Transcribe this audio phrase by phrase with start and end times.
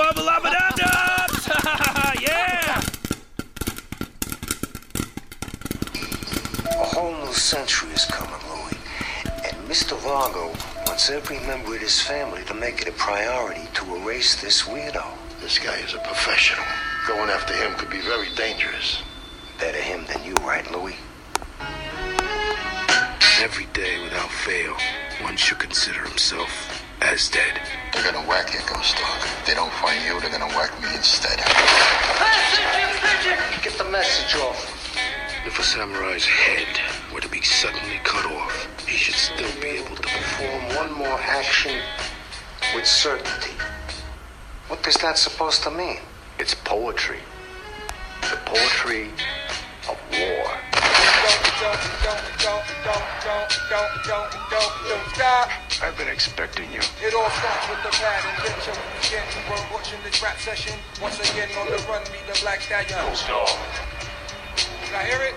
[0.00, 1.48] wubba lubba dub dubs!
[2.22, 2.80] yeah!
[6.70, 8.78] A whole new century is coming, Louis.
[9.44, 9.96] And Mr.
[9.98, 10.46] Vargo
[10.86, 15.04] wants every member of his family to make it a priority to erase this weirdo.
[15.42, 16.64] This guy is a professional.
[17.06, 19.02] Going after him could be very dangerous.
[19.58, 20.96] Better him than you, right, Louis?
[23.42, 24.76] Every day, without fail,
[25.22, 27.60] one should consider himself as dead.
[27.92, 29.20] They're gonna whack you, Ghost Dog.
[29.22, 31.38] If they don't find you, they're gonna whack me instead.
[33.62, 34.76] Get the message off.
[35.46, 36.68] If a samurai's head
[37.12, 40.92] were to be suddenly cut off, he should still be able to perform Perform one
[40.98, 41.76] more action
[42.74, 43.52] with certainty.
[44.68, 45.98] What is that supposed to mean?
[46.38, 47.18] It's poetry.
[48.22, 49.10] The poetry
[49.88, 50.39] of war.
[55.82, 56.80] I've been expecting you.
[57.00, 59.24] It all starts with the pad and bitch of the begin.
[59.48, 60.74] We're watching this rap session.
[61.00, 62.98] Once again on the run, meet the black stallion.
[64.84, 65.34] Can I hear it?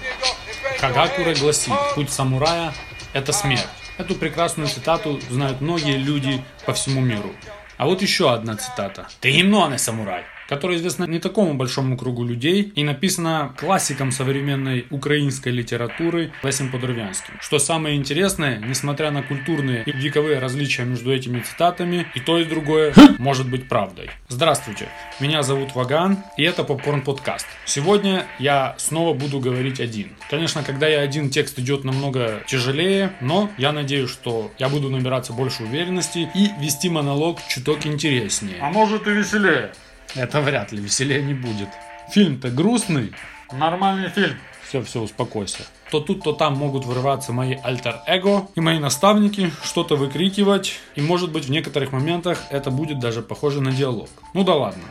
[0.00, 0.30] Here you go.
[0.48, 0.78] It's ready.
[0.78, 2.72] Кагакура гласит, путь самурая–
[3.12, 3.66] это смерть.
[3.98, 7.34] Эту прекрасную цитату знают многие люди по всему миру.
[7.78, 9.08] А вот еще одна цитата.
[9.20, 14.12] «Ты гимно, а не самурай», которая известна не такому большому кругу людей и написана классиком
[14.12, 17.34] современной украинской литературы Лесем Подорвянским.
[17.40, 22.44] Что самое интересное, несмотря на культурные и вековые различия между этими цитатами, и то и
[22.44, 24.10] другое может быть правдой.
[24.28, 24.88] Здравствуйте,
[25.20, 27.46] меня зовут Ваган, и это Попкорн Подкаст.
[27.64, 30.10] Сегодня я снова буду говорить один.
[30.30, 35.32] Конечно, когда я один, текст идет намного тяжелее, но я надеюсь, что я буду набираться
[35.32, 38.58] больше уверенности и вести монолог чуток интереснее.
[38.60, 39.72] А может и веселее.
[40.14, 41.68] Это вряд ли, веселее не будет.
[42.10, 43.12] Фильм-то грустный.
[43.52, 44.36] Нормальный фильм.
[44.68, 45.62] Все, все, успокойся.
[45.90, 51.30] То тут, то там могут вырываться мои альтер-эго и мои наставники, что-то выкрикивать, и может
[51.30, 54.08] быть в некоторых моментах это будет даже похоже на диалог.
[54.34, 54.82] Ну да ладно.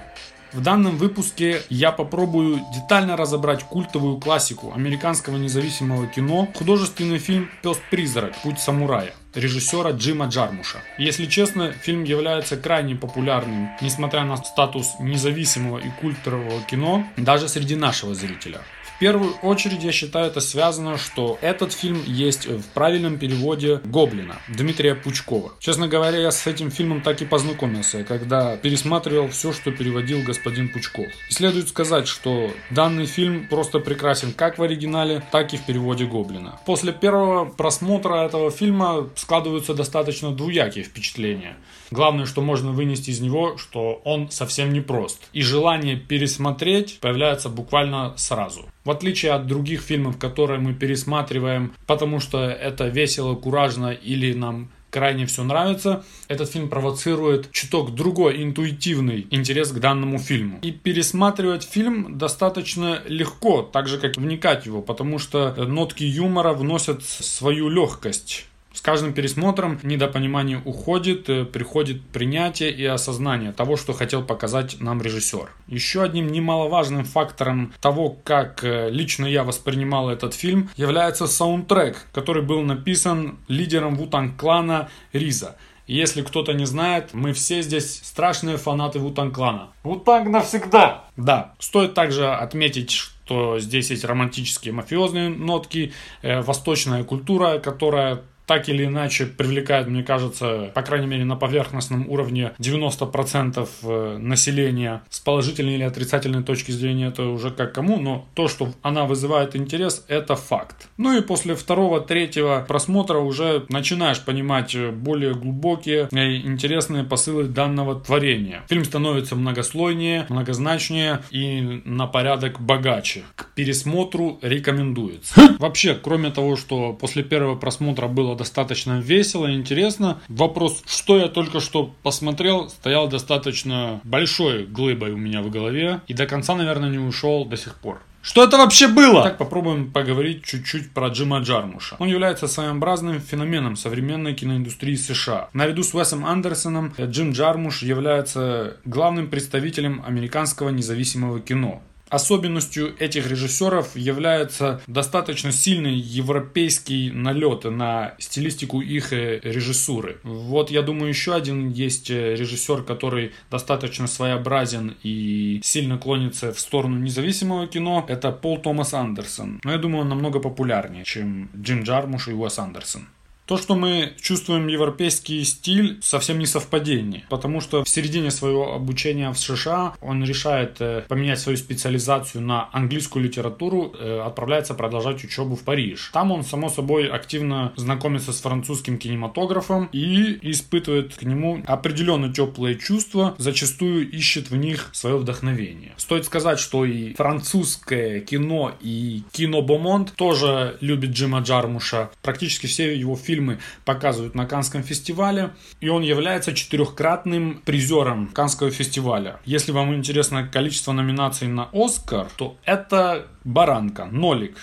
[0.56, 8.34] В данном выпуске я попробую детально разобрать культовую классику американского независимого кино, художественный фильм «Пес-призрак.
[8.42, 10.78] Путь самурая» режиссера Джима Джармуша.
[10.98, 17.76] Если честно, фильм является крайне популярным, несмотря на статус независимого и культового кино, даже среди
[17.76, 18.62] нашего зрителя.
[18.96, 24.38] В первую очередь я считаю это связано, что этот фильм есть в правильном переводе Гоблина
[24.48, 25.52] Дмитрия Пучкова.
[25.60, 30.70] Честно говоря, я с этим фильмом так и познакомился, когда пересматривал все, что переводил господин
[30.70, 31.08] Пучков.
[31.30, 36.06] И следует сказать, что данный фильм просто прекрасен как в оригинале, так и в переводе
[36.06, 36.58] Гоблина.
[36.66, 41.58] После первого просмотра этого фильма складываются достаточно двуякие впечатления.
[41.92, 45.22] Главное, что можно вынести из него, что он совсем не прост.
[45.34, 48.66] И желание пересмотреть появляется буквально сразу.
[48.84, 54.70] В отличие от других фильмов, которые мы пересматриваем, потому что это весело, куражно или нам
[54.96, 60.60] крайне все нравится, этот фильм провоцирует чуток другой интуитивный интерес к данному фильму.
[60.62, 66.54] И пересматривать фильм достаточно легко, так же как вникать в его, потому что нотки юмора
[66.54, 68.46] вносят свою легкость.
[68.76, 75.02] С каждым пересмотром недопонимание уходит, э, приходит принятие и осознание того, что хотел показать нам
[75.02, 75.50] режиссер.
[75.68, 82.44] Еще одним немаловажным фактором того, как э, лично я воспринимал этот фильм, является саундтрек, который
[82.44, 85.56] был написан лидером Вутанг клана Риза.
[85.88, 89.70] Если кто-то не знает, мы все здесь страшные фанаты Вутанг клана.
[89.84, 91.06] Вутанг навсегда!
[91.16, 98.70] Да, стоит также отметить, что здесь есть романтические мафиозные нотки, э, восточная культура, которая так
[98.70, 105.04] или иначе привлекает, мне кажется, по крайней мере на поверхностном уровне 90% э, населения.
[105.10, 109.56] С положительной или отрицательной точки зрения это уже как кому, но то, что она вызывает
[109.56, 110.88] интерес, это факт.
[110.98, 117.46] Ну и после второго, третьего просмотра уже начинаешь понимать э, более глубокие и интересные посылы
[117.46, 118.64] данного творения.
[118.70, 123.24] Фильм становится многослойнее, многозначнее и на порядок богаче.
[123.36, 125.36] К пересмотру рекомендуется.
[125.60, 131.28] Вообще, кроме того, что после первого просмотра было достаточно весело и интересно, вопрос, что я
[131.28, 136.90] только что посмотрел, стоял достаточно большой глыбой у меня в голове и до конца, наверное,
[136.90, 138.02] не ушел до сих пор.
[138.26, 139.22] Что это вообще было?
[139.22, 141.96] Так попробуем поговорить чуть-чуть про Джима Джармуша.
[142.00, 145.50] Он является своеобразным феноменом современной киноиндустрии США.
[145.54, 151.84] Наряду с Уэсом Андерсоном Джим Джармуш является главным представителем американского независимого кино.
[152.10, 160.20] Особенностью этих режиссеров является достаточно сильный европейский налет на стилистику их э, режиссуры.
[160.24, 166.60] Вот я думаю еще один есть э, режиссер, который достаточно своеобразен и сильно клонится в
[166.60, 168.06] сторону независимого кино.
[168.08, 169.60] Это Пол Томас Андерсон.
[169.64, 173.08] Но я думаю, он намного популярнее, чем Джим Джармуш и Уэс Андерсон.
[173.46, 177.26] То, что мы чувствуем европейский стиль, совсем не совпадение.
[177.30, 182.70] Потому что в середине своего обучения в США он решает э, поменять свою специализацию на
[182.72, 186.10] английскую литературу, э, отправляется продолжать учебу в Париж.
[186.12, 192.80] Там он, само собой, активно знакомится с французским кинематографом и испытывает к нему определенно теплые
[192.80, 195.94] чувства, зачастую ищет в них свое вдохновение.
[195.98, 202.10] Стоит сказать, что и французское кино, и кино Бомонд тоже любит Джима Джармуша.
[202.24, 205.52] Практически все его фильмы фильмы показывают на Канском фестивале,
[205.82, 209.40] и он является четырехкратным призером Канского фестиваля.
[209.46, 214.58] Если вам интересно количество номинаций на Оскар, то это баранка, нолик.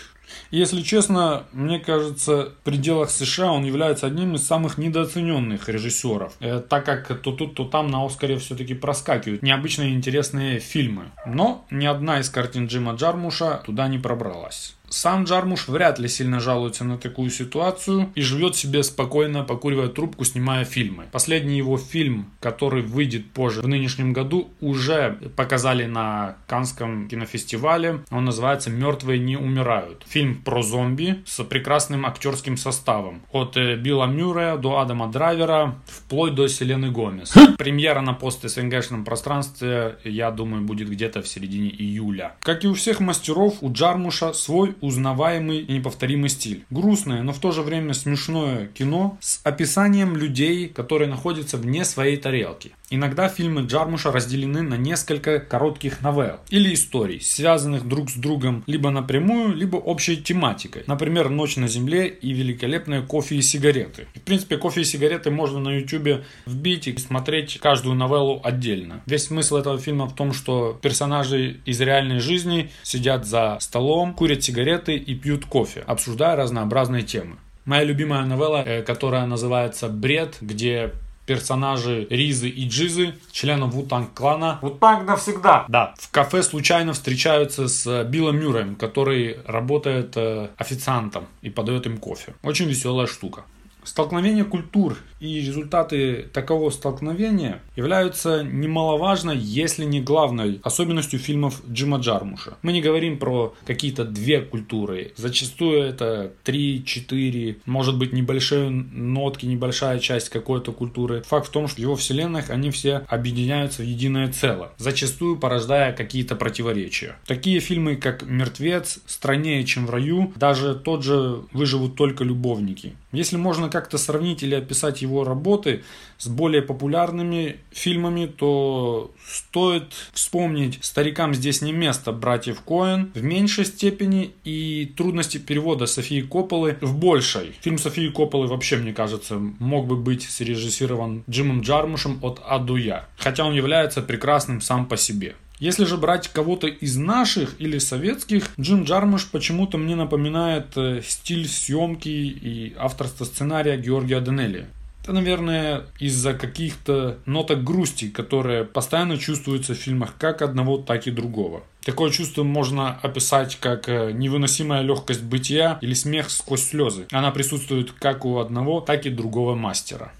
[0.51, 6.61] Если честно, мне кажется, в пределах США он является одним из самых недооцененных режиссеров, э,
[6.61, 11.11] так как то тут, то там на Оскаре все-таки проскакивают необычные интересные фильмы.
[11.27, 14.75] Но ни одна из картин Джима Джармуша туда не пробралась.
[14.93, 20.25] Сам Джармуш вряд ли сильно жалуется на такую ситуацию и живет себе спокойно, покуривая трубку,
[20.25, 21.07] снимая фильмы.
[21.11, 28.01] Последний его фильм, который выйдет позже в нынешнем году, уже показали на Канском кинофестивале.
[28.11, 30.05] Он называется «Мертвые не умирают».
[30.07, 33.23] Фильм про зомби с прекрасным актерским составом.
[33.33, 37.33] От э, Билла Мюррея до Адама Драйвера, вплоть до Селены Гомес.
[37.57, 42.37] Премьера на пост-СНГшном пространстве, я думаю, будет где-то в середине июля.
[42.41, 46.65] Как и у всех мастеров, у Джармуша свой узнаваемый и неповторимый стиль.
[46.69, 52.19] Грустное, но в то же время смешное кино с описанием людей, которые находятся вне своей
[52.19, 52.73] тарелки.
[52.95, 58.91] Иногда фильмы Джармуша разделены на несколько коротких новелл или историй, связанных друг с другом либо
[58.91, 60.85] напрямую, либо общей тематикой.
[60.87, 64.09] Например, «Ночь на земле» и «Великолепные кофе и сигареты».
[64.15, 69.01] В принципе, кофе и сигареты можно на ютубе вбить и смотреть каждую новеллу отдельно.
[69.07, 74.45] Весь смысл этого фильма в том, что персонажи из реальной жизни сидят за столом, курят
[74.45, 77.37] сигареты и пьют кофе, обсуждая разнообразные темы.
[77.65, 80.93] Моя любимая новелла, э, которая называется «Бред», где
[81.33, 84.59] персонажи Ризы и Джизы, членов Вутанг клана.
[84.61, 85.65] Вот так навсегда.
[85.67, 91.97] Да, в кафе случайно встречаются с Биллом Мюрреем, который работает э, официантом и подает им
[91.97, 92.35] кофе.
[92.43, 93.45] Очень веселая штука.
[93.85, 102.55] Столкновение культур и результаты такого столкновения являются немаловажной, если не главной особенностью фильмов Джима Джармуша.
[102.63, 105.13] Мы не говорим про какие-то две культуры.
[105.17, 111.23] Зачастую это три, четыре, может быть небольшие нотки, небольшая часть какой-то культуры.
[111.27, 115.93] Факт в том, что в его вселенных они все объединяются в единое целое, зачастую порождая
[115.93, 117.17] какие-то противоречия.
[117.27, 122.95] Такие фильмы, как «Мертвец», «Страннее, чем в раю», даже тот же «Выживут только любовники».
[123.13, 125.83] Если можно как-то сравнить или описать его работы
[126.19, 133.65] с более популярными фильмами, то стоит вспомнить «Старикам здесь не место» братьев Коэн в меньшей
[133.65, 137.55] степени и «Трудности перевода» Софии Копполы в большей.
[137.63, 142.77] Фильм Софии Копполы вообще, мне кажется, мог бы быть срежиссирован Джимом Джармушем от А до
[142.77, 145.35] Я, хотя он является прекрасным сам по себе.
[145.63, 151.47] Если же брать кого-то из наших или советских, Джим Джармуш почему-то мне напоминает э, стиль
[151.47, 154.67] съемки и авторство сценария Георгия Данелли.
[155.05, 161.13] Это, наверное, из-за каких-то ноток грусти, которые постоянно чувствуются в фильмах как одного, так и
[161.13, 161.63] другого.
[161.85, 167.07] Такое чувство можно описать как э, невыносимая легкость бытия или смех сквозь слезы.
[167.13, 170.11] Она присутствует как у одного, так и другого мастера.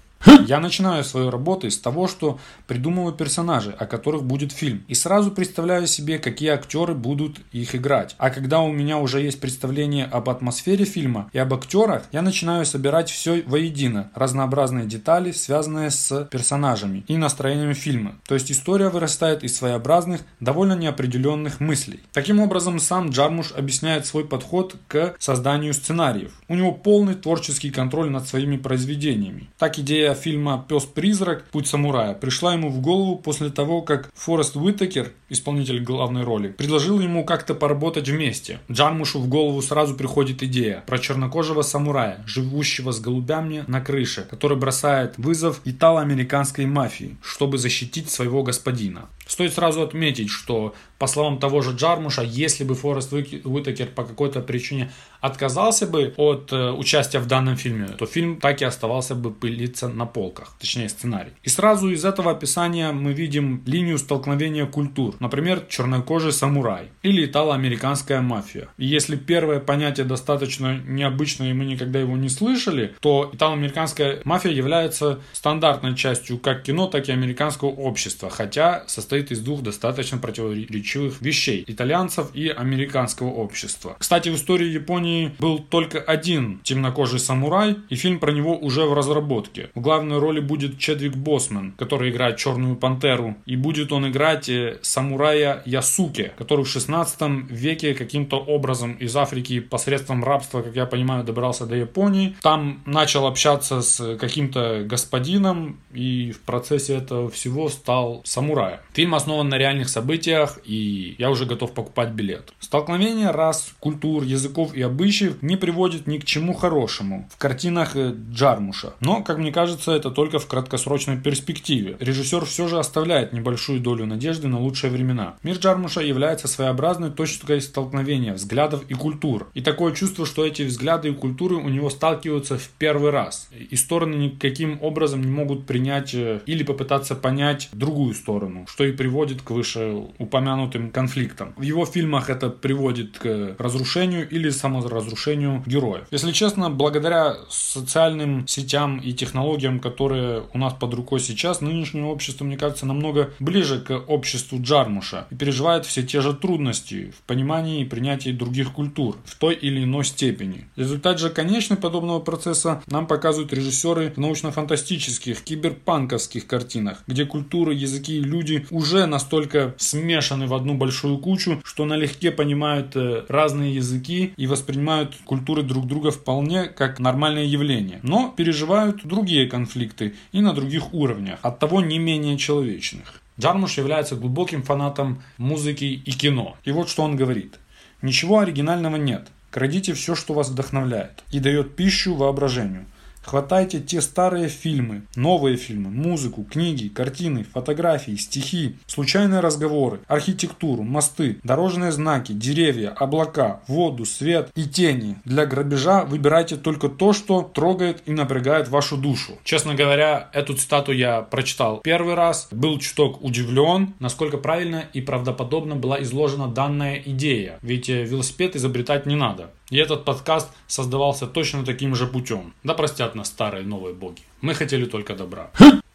[0.47, 4.83] Я начинаю свою работу с того, что придумываю персонажей, о которых будет фильм.
[4.87, 8.15] И сразу представляю себе, какие актеры будут их играть.
[8.17, 12.65] А когда у меня уже есть представление об атмосфере фильма и об актерах, я начинаю
[12.65, 14.11] собирать все воедино.
[14.15, 18.15] Разнообразные детали, связанные с персонажами и настроением фильма.
[18.27, 22.01] То есть история вырастает из своеобразных, довольно неопределенных мыслей.
[22.11, 26.31] Таким образом, сам Джармуш объясняет свой подход к созданию сценариев.
[26.47, 29.49] У него полный творческий контроль над своими произведениями.
[29.57, 31.45] Так идея фильма «Пес-призрак.
[31.51, 36.99] Путь самурая» пришла ему в голову после того, как Форест Уитакер, исполнитель главной роли, предложил
[36.99, 38.59] ему как-то поработать вместе.
[38.71, 44.57] Джармушу в голову сразу приходит идея про чернокожего самурая, живущего с голубями на крыше, который
[44.57, 49.09] бросает вызов итало-американской мафии, чтобы защитить своего господина.
[49.25, 54.39] Стоит сразу отметить, что по словам того же Джармуша, если бы Форест Уитакер по какой-то
[54.39, 54.89] причине
[55.19, 59.89] отказался бы от э, участия в данном фильме, то фильм так и оставался бы пылиться
[59.89, 61.31] на полках, точнее сценарий.
[61.43, 68.21] И сразу из этого описания мы видим линию столкновения культур, например, чернокожий самурай или итало-американская
[68.21, 68.67] мафия.
[68.77, 74.51] И если первое понятие достаточно необычное и мы никогда его не слышали, то итало-американская мафия
[74.51, 81.21] является стандартной частью как кино, так и американского общества, хотя состоит из двух достаточно противоречивых
[81.21, 83.95] вещей– итальянцев и американского общества.
[83.99, 88.93] Кстати, в истории Японии был только один темнокожий самурай, и фильм про него уже в
[88.93, 89.69] разработке.
[89.75, 94.79] В главной роли будет Чедвик Босман, который играет Черную Пантеру, и будет он играть э,
[94.81, 101.23] самурая Ясуке, который в 16 веке каким-то образом из Африки посредством рабства, как я понимаю,
[101.23, 102.35] добрался до Японии.
[102.41, 108.79] Там начал общаться с каким-то господином, и в процессе этого всего стал самураем.
[109.03, 112.53] Фильм основан на реальных событиях, и я уже готов покупать билет.
[112.61, 118.15] Столкновение рас, культур, языков и обычаев не приводит ни к чему хорошему в картинах э,
[118.31, 118.93] Джармуша.
[119.01, 121.97] Но, как мне кажется, это только в краткосрочной перспективе.
[121.99, 125.35] Режиссер все же оставляет небольшую долю надежды на лучшие времена.
[125.43, 129.49] Мир Джармуша является своеобразной точкой столкновения взглядов и культур.
[129.53, 133.49] И такое чувство, что эти взгляды и культуры у него сталкиваются в первый раз.
[133.69, 138.92] И стороны никаким образом не могут принять э, или попытаться понять другую сторону, что и
[138.93, 141.53] приводит к вышеупомянутым конфликтам.
[141.57, 146.05] В его фильмах это приводит к разрушению или саморазрушению героев.
[146.11, 152.45] Если честно, благодаря социальным сетям и технологиям, которые у нас под рукой сейчас, нынешнее общество,
[152.45, 157.81] мне кажется, намного ближе к обществу Джармуша и переживает все те же трудности в понимании
[157.81, 160.67] и принятии других культур в той или иной степени.
[160.75, 168.17] Результат же конечный подобного процесса нам показывают режиссеры в научно-фантастических, киберпанковских картинах, где культуры, языки
[168.17, 174.33] и люди уже настолько смешаны в одну большую кучу, что налегке понимают э, разные языки
[174.37, 180.53] и воспринимают культуры друг друга вполне как нормальное явление, но переживают другие конфликты и на
[180.53, 183.21] других уровнях, от того не менее человечных.
[183.39, 186.55] Джармуш является глубоким фанатом музыки и кино.
[186.63, 187.59] И вот что он говорит.
[188.01, 189.27] Ничего оригинального нет.
[189.49, 192.85] Крадите все, что вас вдохновляет и дает пищу воображению.
[193.23, 201.39] Хватайте те старые фильмы, новые фильмы, музыку, книги, картины, фотографии, стихи, случайные разговоры, архитектуру, мосты,
[201.43, 205.17] дорожные знаки, деревья, облака, воду, свет и тени.
[205.25, 209.33] Для грабежа выбирайте только то, что трогает и напрягает вашу душу.
[209.43, 215.75] Честно говоря, эту цитату я прочитал первый раз, был чуток удивлен, насколько правильно и правдоподобно
[215.75, 217.57] была изложена данная идея.
[217.61, 219.51] Ведь э, велосипед изобретать не надо.
[219.73, 222.53] И этот подкаст создавался точно таким же путем.
[222.63, 224.21] Да простят нас старые новые боги.
[224.39, 225.49] Мы хотели только добра.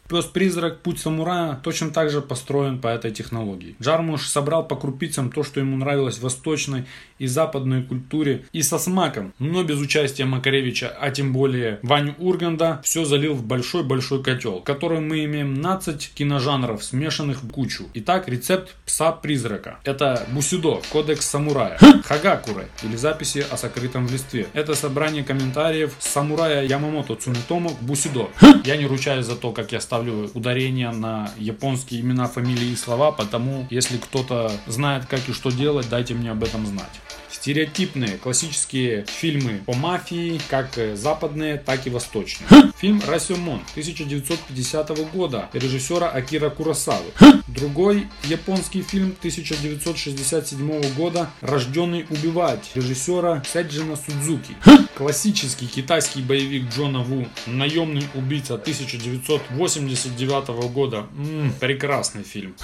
[0.09, 3.75] Пес-призрак Путь самурая точно так же построен по этой технологии.
[3.79, 6.85] Джармуш собрал по крупицам то, что ему нравилось в восточной
[7.19, 12.81] и западной культуре и со смаком, но без участия Макаревича, а тем более Ваню Урганда,
[12.83, 17.85] все залил в большой-большой котел, в котором мы имеем 12 киножанров, смешанных в кучу.
[17.93, 19.79] Итак, рецепт пса-призрака.
[19.83, 24.47] Это Бусидо, кодекс самурая, Хагакуре или записи о сокрытом в листве.
[24.53, 28.29] Это собрание комментариев самурая Ямамото Цунетомо Бусидо.
[28.65, 32.75] Я не ручаюсь за то, как я ставлю ставлю ударение на японские имена, фамилии и
[32.75, 37.01] слова, потому если кто-то знает, как и что делать, дайте мне об этом знать
[37.31, 42.47] стереотипные классические фильмы по мафии, как западные, так и восточные.
[42.79, 47.11] Фильм «Расемон» 1950 года режиссера Акира Курасавы.
[47.47, 54.55] Другой японский фильм 1967 года «Рожденный убивать» режиссера Сэджина Судзуки.
[54.95, 61.07] Классический китайский боевик Джона Ву «Наемный убийца» 1989 года.
[61.17, 62.55] М-м, прекрасный фильм.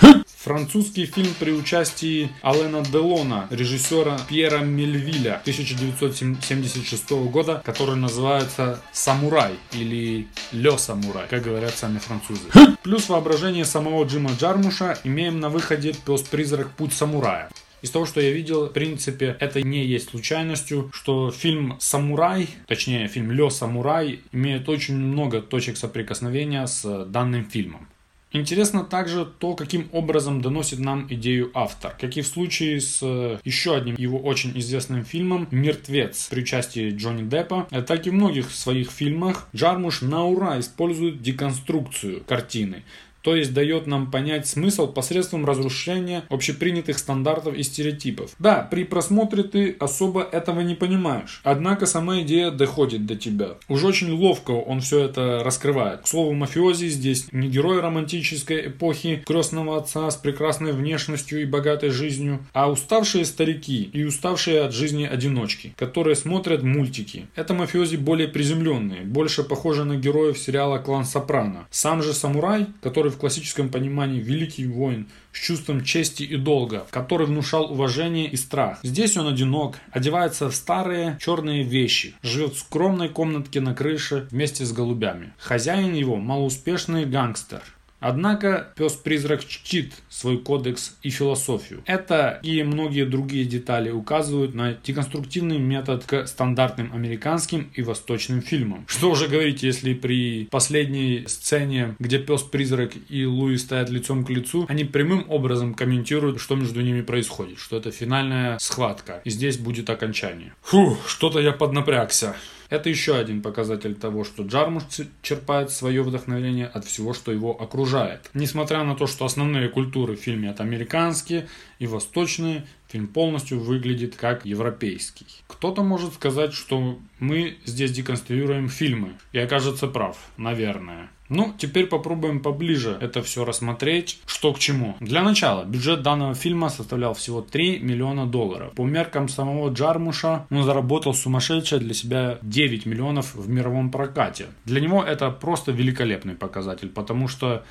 [0.46, 10.28] Французский фильм при участии Алена Делона, режиссера Пьера Мельвиля 1976 года, который называется «Самурай» или
[10.52, 12.50] «Ле Самурай», как говорят сами французы.
[12.84, 16.72] Плюс воображение самого Джима Джармуша имеем на выходе «Пес-призрак.
[16.72, 17.50] Путь самурая».
[17.82, 23.08] Из того, что я видел, в принципе, это не есть случайностью, что фильм «Самурай», точнее,
[23.08, 27.88] фильм «Ле Самурай» имеет очень много точек соприкосновения с данным фильмом.
[28.36, 31.96] Интересно также то, каким образом доносит нам идею автор.
[31.98, 36.90] Как и в случае с э, еще одним его очень известным фильмом «Мертвец» при участии
[36.90, 42.84] Джонни Деппа, э, так и в многих своих фильмах Джармуш на ура использует деконструкцию картины.
[43.26, 48.30] То есть дает нам понять смысл посредством разрушения общепринятых стандартов и стереотипов.
[48.38, 53.56] Да, при просмотре ты особо этого не понимаешь, однако сама идея доходит до тебя.
[53.68, 56.02] Уж очень ловко он все это раскрывает.
[56.02, 61.90] К слову, мафиози здесь не герой романтической эпохи крестного отца с прекрасной внешностью и богатой
[61.90, 67.26] жизнью, а уставшие старики и уставшие от жизни одиночки, которые смотрят мультики.
[67.36, 71.66] Это мафиози более приземленные, больше похожи на героев сериала «Клан Сопрано».
[71.72, 77.28] Сам же самурай, который в классическом понимании великий воин, с чувством чести и долга, который
[77.28, 78.80] внушал уважение и страх.
[78.84, 84.66] Здесь он одинок, одевается в старые черные вещи, живет в скромной комнатке на крыше вместе
[84.66, 85.34] с голубями.
[85.38, 87.62] Хозяин его малоуспешный гангстер,
[88.06, 91.82] Однако пес-призрак чтит свой кодекс и философию.
[91.88, 98.86] Это и многие другие детали указывают на деконструктивный метод к стандартным американским и восточным фильмам.
[98.88, 104.68] Что уже говорить, если при последней сцене, где пес-призрак и Луи стоят лицом к лицу,
[104.70, 109.90] они прямым образом комментируют, что между ними происходит, что это финальная схватка, и здесь будет
[109.90, 110.54] окончание.
[110.62, 112.36] Фу, что-то я поднапрягся.
[112.70, 114.84] Это еще один показатель того, что Джармуш
[115.22, 118.30] черпает свое вдохновение от всего, что его окружает.
[118.34, 121.48] Несмотря на то, что основные культуры в фильме это американские
[121.80, 125.26] и восточные, фильм полностью выглядит как европейский.
[125.48, 131.10] Кто-то может сказать, что мы здесь деконструируем фильмы, и окажется прав, наверное.
[131.28, 134.96] Ну, теперь попробуем поближе это все рассмотреть, что к чему.
[135.00, 138.74] Для начала, бюджет данного фильма составлял всего 3 миллиона долларов.
[138.74, 144.48] По меркам самого Джармуша он заработал сумасшедшее для себя 9 миллионов в мировом прокате.
[144.66, 147.66] Для него это просто великолепный показатель, потому что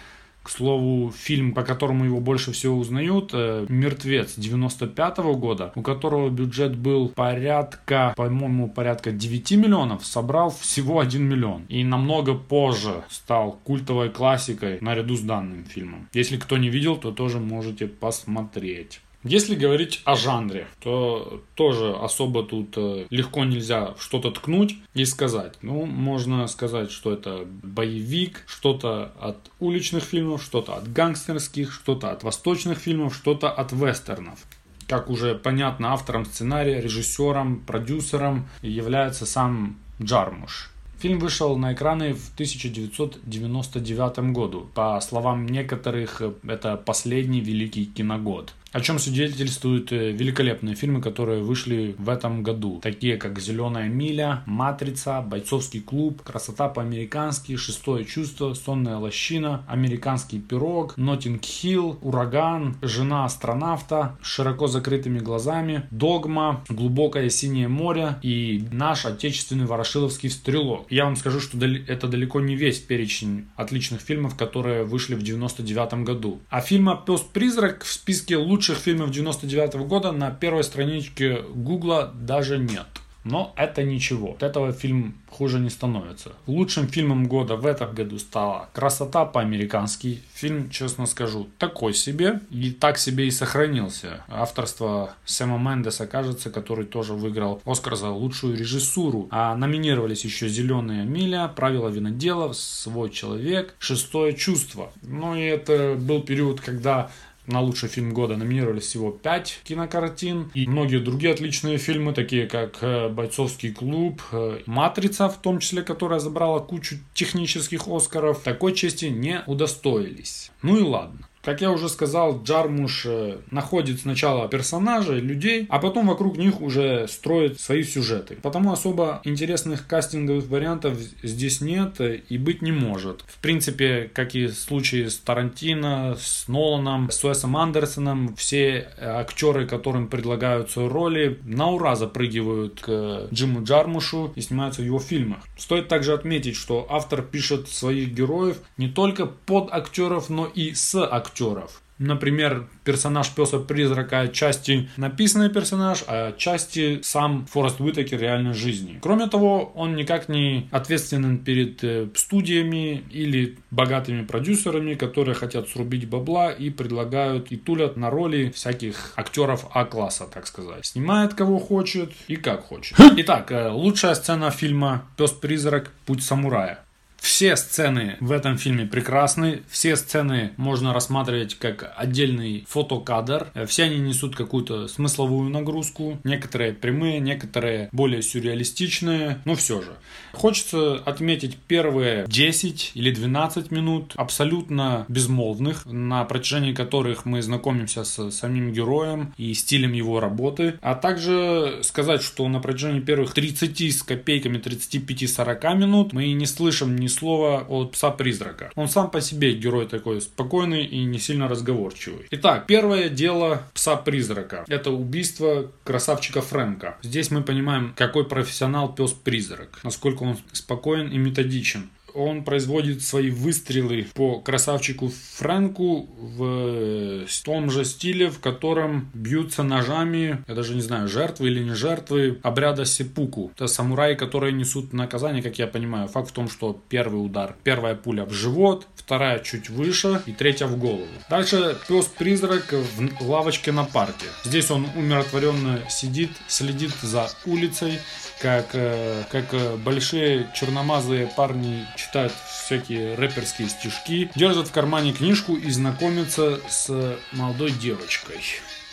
[0.44, 5.82] к слову, фильм, по которому его больше всего узнают, э, «Мертвец» 95 -го года, у
[5.82, 11.64] которого бюджет был порядка, по-моему, порядка 9 миллионов, собрал всего 1 миллион.
[11.70, 16.08] И намного позже стал культовой классикой наряду с данным фильмом.
[16.12, 19.00] Если кто не видел, то тоже можете посмотреть.
[19.24, 25.54] Если говорить о жанре, то тоже особо тут э, легко нельзя что-то ткнуть и сказать.
[25.62, 32.22] Ну, можно сказать, что это боевик, что-то от уличных фильмов, что-то от гангстерских, что-то от
[32.22, 34.40] восточных фильмов, что-то от вестернов.
[34.86, 40.70] Как уже понятно, автором сценария, режиссером, продюсером является сам Джармуш.
[40.98, 44.68] Фильм вышел на экраны в 1999 году.
[44.74, 51.94] По словам некоторых, это последний великий киногод о чем свидетельствуют э, великолепные фильмы, которые вышли
[51.96, 58.96] в этом году, такие как «Зеленая миля», «Матрица», «Бойцовский клуб», «Красота по-американски», «Шестое чувство», «Сонная
[58.96, 68.16] лощина», «Американский пирог», «Нотинг Хилл», «Ураган», «Жена астронавта», «Широко закрытыми глазами», «Догма», «Глубокое синее море»
[68.22, 70.90] и наш отечественный Ворошиловский «Стрелок».
[70.90, 76.02] Я вам скажу, что это далеко не весь перечень отличных фильмов, которые вышли в 99
[76.04, 76.40] году.
[76.50, 82.10] А фильма «Пес-призрак» в списке лучших лучших фильмов 99 -го года на первой страничке Гугла
[82.14, 82.86] даже нет.
[83.24, 84.32] Но это ничего.
[84.32, 86.32] От этого фильм хуже не становится.
[86.46, 90.20] Лучшим фильмом года в этом году стала «Красота по-американски».
[90.34, 92.40] Фильм, честно скажу, такой себе.
[92.50, 94.24] И так себе и сохранился.
[94.28, 99.28] Авторство Сэма Мендеса, кажется, который тоже выиграл Оскар за лучшую режиссуру.
[99.30, 104.90] А номинировались еще «Зеленая миля», «Правила виноделов», «Свой человек», «Шестое чувство».
[105.02, 107.10] Ну и это был период, когда
[107.46, 110.50] на лучший фильм года номинировались всего 5 кинокартин.
[110.54, 115.82] И многие другие отличные фильмы, такие как э, «Бойцовский клуб», э, «Матрица», в том числе,
[115.82, 120.50] которая забрала кучу технических Оскаров, такой чести не удостоились.
[120.62, 121.28] Ну и ладно.
[121.44, 127.06] Как я уже сказал, Джармуш э, находит сначала персонажей, людей, а потом вокруг них уже
[127.06, 128.36] строит свои сюжеты.
[128.40, 133.24] Потому особо интересных кастинговых вариантов здесь нет и быть не может.
[133.26, 139.66] В принципе, как и в случае с Тарантино, с Ноланом, с Уэсом Андерсоном, все актеры,
[139.66, 145.40] которым предлагаются роли, на ура запрыгивают к Джиму Джармушу и снимаются в его фильмах.
[145.58, 150.94] Стоит также отметить, что автор пишет своих героев не только под актеров, но и с
[150.94, 151.80] актеров актеров.
[151.98, 158.98] Например, персонаж Песа-призрака отчасти написанный персонаж, а отчасти сам Форест Уитакер реальной жизни.
[159.00, 166.08] Кроме того, он никак не ответственен перед э, студиями или богатыми продюсерами, которые хотят срубить
[166.08, 170.84] бабла и предлагают и тулят на роли всяких актеров А-класса, так сказать.
[170.84, 172.98] Снимает кого хочет и как хочет.
[173.18, 175.92] Итак, э, лучшая сцена фильма «Пес-призрак.
[176.06, 176.84] Путь самурая».
[177.24, 183.98] Все сцены в этом фильме прекрасны, все сцены можно рассматривать как отдельный фотокадр, все они
[183.98, 189.96] несут какую-то смысловую нагрузку, некоторые прямые, некоторые более сюрреалистичные, но все же.
[190.34, 198.32] Хочется отметить первые 10 или 12 минут абсолютно безмолвных, на протяжении которых мы знакомимся с
[198.32, 204.02] самим героем и стилем его работы, а также сказать, что на протяжении первых 30 с
[204.02, 208.70] копейками 35-40 минут мы не слышим ни слова от пса-призрака.
[208.74, 212.26] Он сам по себе герой такой спокойный и не сильно разговорчивый.
[212.30, 214.64] Итак, первое дело пса-призрака.
[214.68, 216.98] Это убийство красавчика Фрэнка.
[217.02, 219.80] Здесь мы понимаем, какой профессионал пес-призрак.
[219.82, 227.84] Насколько он спокоен и методичен он производит свои выстрелы по красавчику Фрэнку в том же
[227.84, 233.50] стиле, в котором бьются ножами, я даже не знаю, жертвы или не жертвы обряда сепуку.
[233.54, 236.08] Это самураи, которые несут наказание, как я понимаю.
[236.08, 240.66] Факт в том, что первый удар, первая пуля в живот, вторая чуть выше и третья
[240.66, 241.06] в голову.
[241.28, 242.72] Дальше пес-призрак
[243.20, 244.26] в лавочке на парке.
[244.44, 247.98] Здесь он умиротворенно сидит, следит за улицей,
[248.44, 255.54] как, э, как э, большие черномазые парни читают всякие рэперские стишки, держат в кармане книжку
[255.56, 258.42] и знакомятся с молодой девочкой.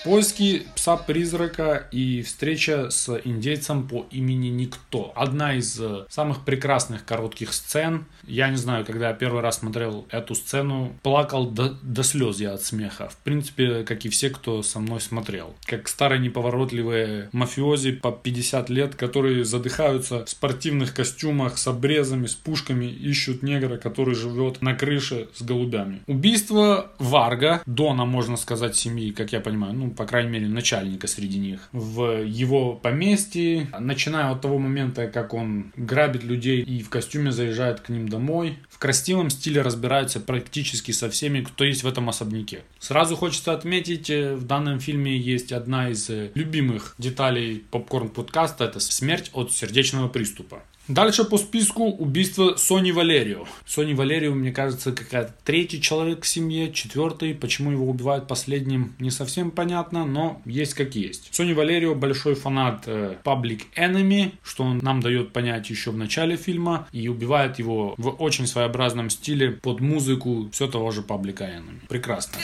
[0.03, 5.13] Поиски пса-призрака и встреча с индейцем по имени Никто.
[5.15, 8.05] Одна из э, самых прекрасных коротких сцен.
[8.25, 12.53] Я не знаю, когда я первый раз смотрел эту сцену, плакал до, до слез я
[12.53, 13.09] от смеха.
[13.09, 15.53] В принципе, как и все, кто со мной смотрел.
[15.65, 22.33] Как старые неповоротливые мафиози по 50 лет, которые задыхаются в спортивных костюмах с обрезами, с
[22.33, 26.01] пушками, ищут негра, который живет на крыше с голубями.
[26.07, 31.39] Убийство Варга, Дона, можно сказать, семьи, как я понимаю, ну, по крайней мере, начальника среди
[31.39, 37.32] них, в его поместье, начиная от того момента, как он грабит людей и в костюме
[37.32, 38.58] заезжает к ним домой.
[38.69, 42.62] В красивом стиле разбираются практически со всеми, кто есть в этом особняке.
[42.80, 48.80] Сразу хочется отметить, э, в данном фильме есть одна из э, любимых деталей попкорн-подкаста, это
[48.80, 50.63] смерть от сердечного приступа.
[50.91, 53.45] Дальше по списку убийство Сони Валерио.
[53.65, 57.34] Сони Валерио, мне кажется, какая-то третий человек в семье, четвертый.
[57.34, 61.30] Почему его убивают последним, не совсем понятно, но есть как есть.
[61.32, 66.36] Сони Валерио большой фанат э, Public Enemy, что он нам дает понять еще в начале
[66.36, 71.88] фильма, и убивает его в очень своеобразном стиле под музыку все того же Public Enemy.
[71.88, 72.38] Прекрасно.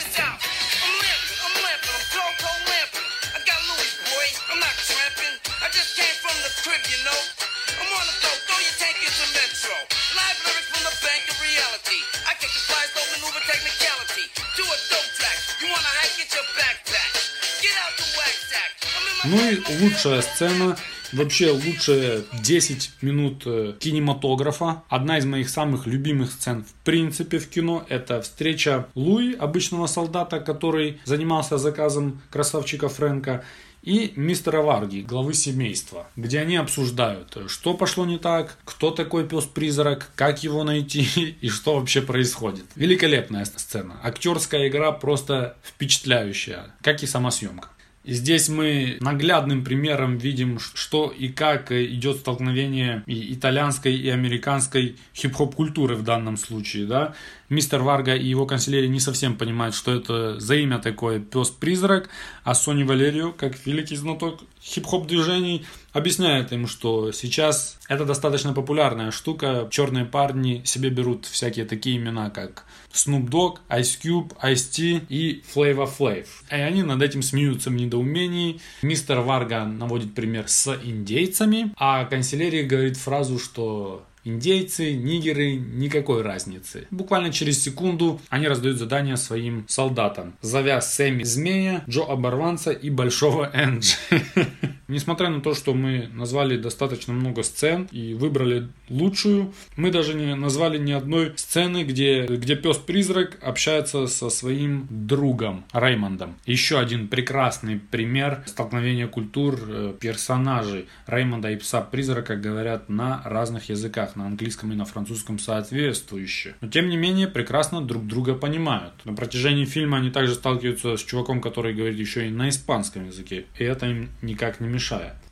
[19.30, 20.76] Ну и лучшая сцена
[21.12, 24.82] Вообще лучшие 10 минут э, кинематографа.
[24.88, 30.38] Одна из моих самых любимых сцен в принципе в кино это встреча Луи, обычного солдата,
[30.38, 33.42] который занимался заказом красавчика Фрэнка,
[33.82, 40.10] и мистера Варги, главы семейства, где они обсуждают, что пошло не так, кто такой пес-призрак,
[40.14, 42.66] как его найти и что вообще происходит.
[42.74, 43.98] Великолепная сцена.
[44.02, 47.68] Актерская игра просто впечатляющая, как и сама съемка.
[48.08, 54.96] И здесь мы наглядным примером видим, что и как идет столкновение и итальянской, и американской
[55.14, 56.86] хип-хоп культуры в данном случае.
[56.86, 57.14] Да?
[57.48, 62.10] Мистер Варга и его канцелярия не совсем понимают, что это за имя такое пес-призрак,
[62.44, 69.10] а Сони Валерию, как великий знаток хип-хоп движений, объясняет им, что сейчас это достаточно популярная
[69.10, 69.66] штука.
[69.70, 75.88] Черные парни себе берут всякие такие имена, как Snoop Dogg, Ice Cube, Ice-T и Flavor
[75.98, 76.26] Flav.
[76.50, 78.60] И они над этим смеются в недоумении.
[78.82, 86.86] Мистер Варга наводит пример с индейцами, а канцелярия говорит фразу, что Индейцы, нигеры, никакой разницы.
[86.90, 90.36] Буквально через секунду они раздают задания своим солдатам.
[90.42, 93.96] Зовя Сэмми Змея, Джо Оборванца и Большого Энджи.
[94.88, 100.34] Несмотря на то, что мы назвали достаточно много сцен и выбрали лучшую, мы даже не
[100.34, 106.36] назвали ни одной сцены, где, где пес-призрак общается со своим другом Реймондом.
[106.46, 114.16] Еще один прекрасный пример столкновения культур э, персонажей Реймонда и пса-призрака говорят на разных языках
[114.16, 116.54] на английском и на французском соответствующе.
[116.62, 118.94] Но тем не менее прекрасно друг друга понимают.
[119.04, 123.44] На протяжении фильма они также сталкиваются с чуваком, который говорит еще и на испанском языке.
[123.58, 124.77] И это им никак не мешает.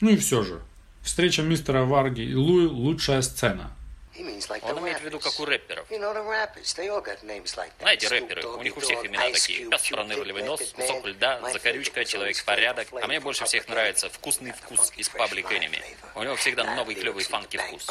[0.01, 0.61] Ну и все же.
[1.03, 3.71] Встреча мистера Варги и Луи– лучшая сцена.
[4.63, 5.87] Он имеет в виду, как у рэперов.
[7.81, 9.69] Знаете, рэперы, у них у всех имена такие.
[9.69, 12.89] Пес пронырливый нос, кусок льда, закорючка, человек порядок.
[13.03, 15.83] А мне больше всех нравится вкусный вкус из Public Enemy.
[16.15, 17.87] У него всегда новый клевый фанки вкус.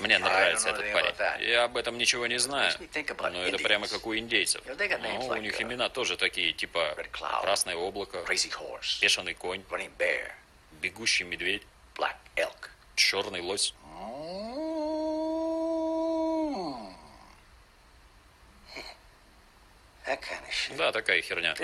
[0.00, 1.14] Мне нравится этот парень.
[1.48, 2.72] Я об этом ничего не знаю.
[3.32, 4.62] Но это прямо как у индейцев.
[4.66, 6.96] Ну, у них uh, имена тоже такие, типа.
[7.42, 8.24] Красное облако,
[9.00, 9.62] Бешеный конь,
[10.80, 11.62] Бегущий медведь.
[12.96, 13.74] Черный лось.
[20.76, 21.54] Да, такая херня.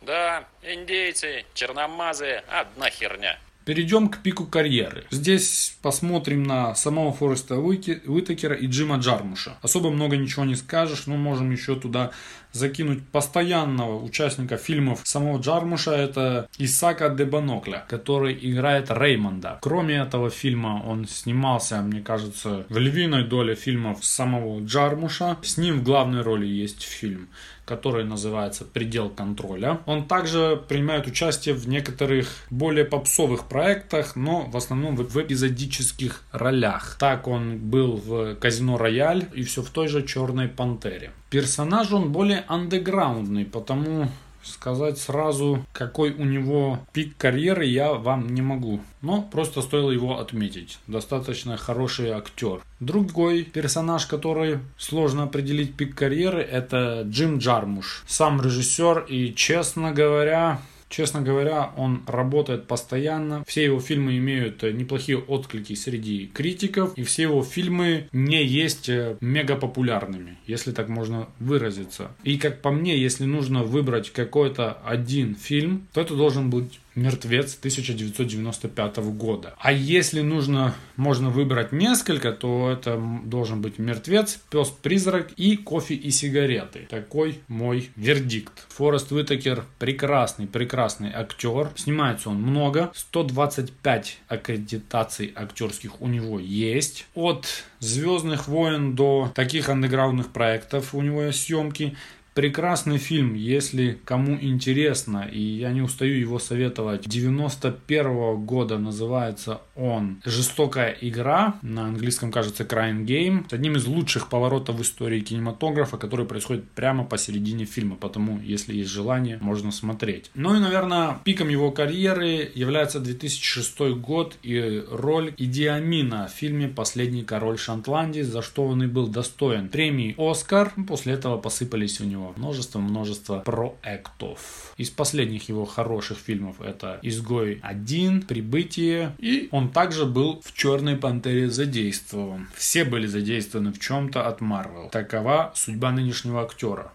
[0.00, 3.38] Да, индейцы, черномазые, одна херня.
[3.68, 5.04] Перейдем к пику карьеры.
[5.10, 9.58] Здесь посмотрим на самого Фореста Уитакера и Джима Джармуша.
[9.60, 12.12] Особо много ничего не скажешь, но можем еще туда
[12.52, 15.92] закинуть постоянного участника фильмов самого Джармуша.
[15.92, 19.58] Это Исака де Банокля, который играет Реймонда.
[19.60, 25.36] Кроме этого фильма он снимался, мне кажется, в львиной доле фильмов самого Джармуша.
[25.42, 27.28] С ним в главной роли есть фильм
[27.68, 29.80] который называется «Предел контроля».
[29.84, 36.96] Он также принимает участие в некоторых более попсовых проектах, но в основном в эпизодических ролях.
[36.98, 41.12] Так он был в «Казино Рояль» и все в той же «Черной пантере».
[41.30, 44.08] Персонаж он более андеграундный, потому
[44.42, 48.80] сказать сразу, какой у него пик карьеры, я вам не могу.
[49.02, 50.78] Но просто стоило его отметить.
[50.86, 52.60] Достаточно хороший актер.
[52.80, 58.04] Другой персонаж, который сложно определить пик карьеры, это Джим Джармуш.
[58.06, 63.44] Сам режиссер и, честно говоря, Честно говоря, он работает постоянно.
[63.46, 66.94] Все его фильмы имеют э, неплохие отклики среди критиков.
[66.96, 72.10] И все его фильмы не есть э, мега популярными, если так можно выразиться.
[72.24, 77.56] И как по мне, если нужно выбрать какой-то один фильм, то это должен быть «Мертвец»
[77.56, 79.54] 1995 года.
[79.58, 86.10] А если нужно, можно выбрать несколько, то это должен быть «Мертвец», «Пес-призрак» и «Кофе и
[86.10, 86.86] сигареты».
[86.90, 88.66] Такой мой вердикт.
[88.70, 91.70] Форест Уитакер прекрасный, прекрасный актер.
[91.76, 92.90] Снимается он много.
[92.94, 97.06] 125 аккредитаций актерских у него есть.
[97.14, 97.46] От
[97.80, 101.96] «Звездных войн» до таких андеграундных проектов у него есть съемки.
[102.38, 107.02] Прекрасный фильм, если кому интересно, и я не устаю его советовать.
[107.04, 113.44] 91 года называется он «Жестокая игра», на английском кажется «Crying Game».
[113.50, 118.90] Одним из лучших поворотов в истории кинематографа, который происходит прямо посередине фильма, потому если есть
[118.90, 120.30] желание, можно смотреть.
[120.34, 127.24] Ну и, наверное, пиком его карьеры является 2006 год и роль Идиамина в фильме «Последний
[127.24, 130.72] король Шотландии», за что он и был достоин премии «Оскар».
[130.86, 134.74] После этого посыпались у него множество-множество проектов.
[134.76, 140.96] Из последних его хороших фильмов это «Изгой 1», «Прибытие», и он также был в «Черной
[140.96, 142.48] пантере» задействован.
[142.54, 144.88] Все были задействованы в чем-то от Марвел.
[144.90, 146.92] Такова судьба нынешнего актера.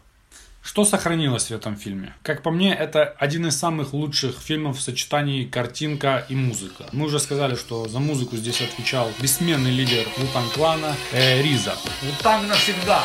[0.64, 2.14] Что сохранилось в этом фильме?
[2.24, 6.86] Как по мне, это один из самых лучших фильмов в сочетании картинка и музыка.
[6.94, 11.76] Мы уже сказали, что за музыку здесь отвечал бессменный лидер Вутан клана э, Риза.
[12.02, 13.04] Вутан навсегда!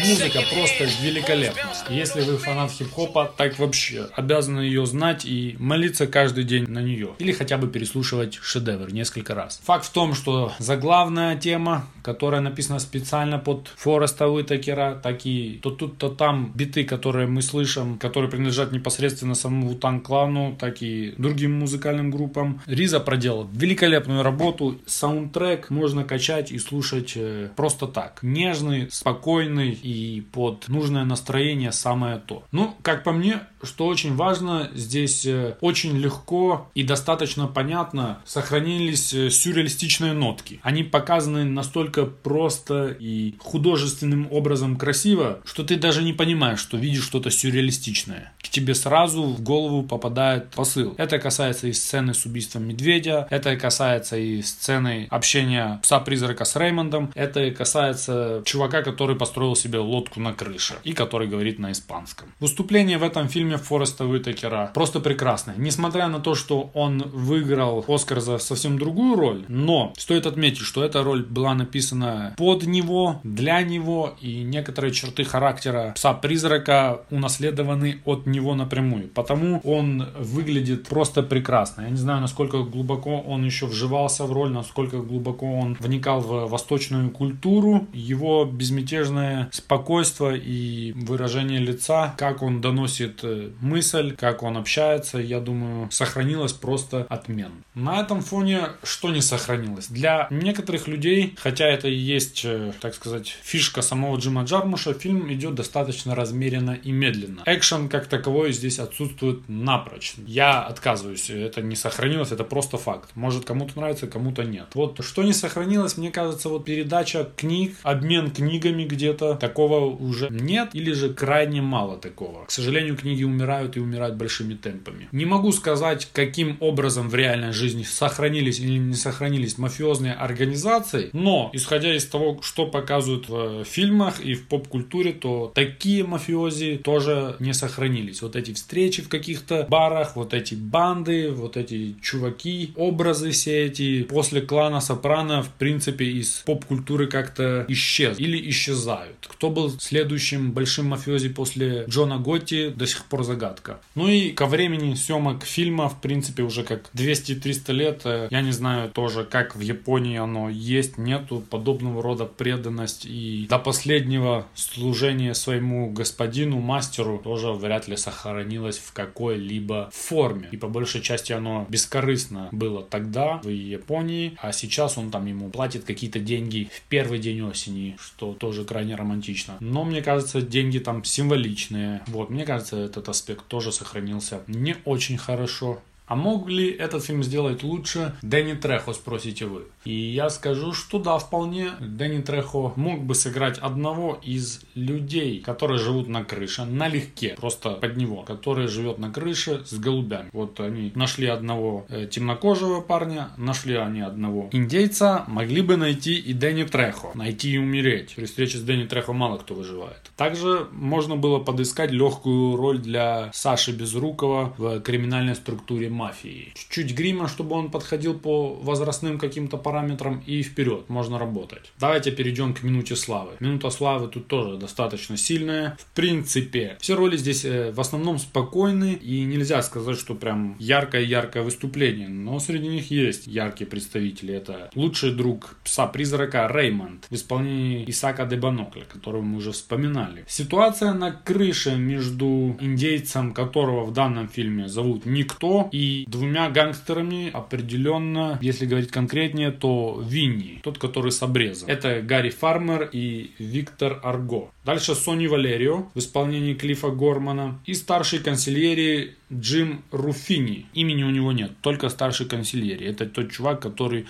[0.00, 1.72] Музыка просто великолепна.
[1.88, 7.14] Если вы фанат хип-хопа, так вообще обязаны ее знать и молиться каждый день на нее.
[7.18, 9.62] Или хотя бы переслушивать шедевр несколько раз.
[9.64, 15.96] Факт в том, что заглавная тема, которая написана специально под Фореста Уитакера, такие то тут,
[15.96, 21.58] то там биты, которые мы слышим, которые принадлежат непосредственно самому Вутан клану, так и другим
[21.58, 22.60] музыкальным группам.
[22.66, 24.78] Риза проделал великолепную работу.
[24.86, 28.18] Саундтрек можно качать и слушать э, просто так.
[28.22, 32.44] Нежный, спокойный и под нужное настроение самое то.
[32.52, 39.12] Ну, как по мне, что очень важно, здесь э, очень легко и достаточно понятно сохранились
[39.14, 40.60] э, сюрреалистичные нотки.
[40.62, 47.04] Они показаны настолько просто и художественным образом красиво, что ты даже не понимаешь, что видишь
[47.04, 48.32] что-то сюрреалистичное.
[48.42, 50.94] К тебе сразу в голову попадает посыл.
[50.98, 56.56] Это касается и сцены с убийством медведя, это касается и сцены общения пса призрака с
[56.56, 57.10] Реймондом.
[57.14, 62.28] Это касается чувака, который построил себе лодку на крыше и который говорит на испанском.
[62.40, 65.54] Выступление в этом фильме Фореста Уитакера просто прекрасное.
[65.58, 70.82] Несмотря на то, что он выиграл Оскар за совсем другую роль, но стоит отметить, что
[70.82, 78.26] эта роль была написана под него, для него, и некоторые черты характера пса-призрака унаследованы от
[78.26, 79.08] него напрямую.
[79.08, 81.82] Потому он выглядит просто прекрасно.
[81.82, 86.46] Я не знаю, насколько глубоко он еще вживался в роль, насколько глубоко он вникал в
[86.48, 87.86] восточную культуру.
[87.92, 95.40] Его безмятежное спокойство и выражение лица, как он доносит э, мысль, как он общается, я
[95.40, 97.54] думаю, сохранилось просто отменно.
[97.74, 99.88] На этом фоне что не сохранилось?
[99.88, 105.32] Для некоторых людей, хотя это и есть, э, так сказать, фишка самого Джима Джармуша, фильм
[105.32, 107.42] идет достаточно размеренно и медленно.
[107.46, 110.14] Экшен как таковой здесь отсутствует напрочь.
[110.26, 113.10] Я отказываюсь, это не сохранилось, это просто факт.
[113.14, 114.68] Может кому-то нравится, кому-то нет.
[114.74, 120.70] Вот что не сохранилось, мне кажется, вот передача книг, обмен книгами где-то, такого уже нет
[120.72, 122.44] или же крайне мало такого.
[122.46, 125.08] К сожалению, книги умирают и умирают большими темпами.
[125.12, 131.50] Не могу сказать, каким образом в реальной жизни сохранились или не сохранились мафиозные организации, но
[131.52, 137.52] исходя из того, что показывают в фильмах и в поп-культуре, то такие мафиози тоже не
[137.52, 138.22] сохранились.
[138.22, 144.02] Вот эти встречи в каких-то барах, вот эти банды, вот эти чуваки, образы все эти
[144.02, 149.16] после клана Сопрано, в принципе, из поп-культуры как-то исчез или исчезают.
[149.28, 153.80] Кто был следующим большим мафиози после Джона Готти, до сих пор загадка.
[153.94, 158.52] Ну и ко времени съемок фильма, в принципе, уже как 200-300 лет, э, я не
[158.52, 165.34] знаю тоже, как в Японии оно есть, нету подобного рода преданность и до последнего служения
[165.34, 170.48] своему господину, мастеру, тоже вряд ли сохранилось в какой-либо форме.
[170.52, 175.50] И по большей части оно бескорыстно было тогда в Японии, а сейчас он там ему
[175.50, 179.56] платит какие-то деньги в первый день осени, что тоже крайне романтично.
[179.58, 182.02] Но мне кажется, деньги там символичные.
[182.06, 185.82] Вот, мне кажется, этот аспект тоже сохранился не очень хорошо.
[186.06, 189.62] А мог ли этот фильм сделать лучше Дэнни Трехо, спросите вы?
[189.84, 191.70] И я скажу, что да, вполне.
[191.80, 197.96] Дэнни Трехо мог бы сыграть одного из людей, которые живут на крыше, налегке, просто под
[197.96, 200.28] него, который живет на крыше с голубями.
[200.32, 206.34] Вот они нашли одного э, темнокожего парня, нашли они одного индейца, могли бы найти и
[206.34, 208.14] Дэнни Трехо, найти и умереть.
[208.14, 210.10] При встрече с Дэнни Трехо мало кто выживает.
[210.16, 216.52] Также можно было подыскать легкую роль для Саши Безрукова в криминальной структуре мафии.
[216.54, 221.72] Чуть-чуть грима, чтобы он подходил по возрастным каким-то параметрам и вперед, можно работать.
[221.78, 223.32] Давайте перейдем к минуте славы.
[223.40, 225.76] Минута славы тут тоже достаточно сильная.
[225.78, 231.42] В принципе, все роли здесь э, в основном спокойны и нельзя сказать, что прям яркое-яркое
[231.42, 234.34] выступление, но среди них есть яркие представители.
[234.34, 240.24] Это лучший друг пса-призрака Реймонд в исполнении Исака Дебанокля, которого мы уже вспоминали.
[240.26, 248.38] Ситуация на крыше между индейцем, которого в данном фильме зовут Никто, и двумя гангстерами определенно,
[248.42, 251.68] если говорить конкретнее, то Винни, тот, который с обрезом.
[251.68, 254.50] Это Гарри Фармер и Виктор Арго.
[254.64, 260.66] Дальше Сони Валерио в исполнении Клифа Гормана и старший консильери Джим Руфини.
[260.74, 262.86] Имени у него нет, только старший консильери.
[262.86, 264.06] Это тот чувак, который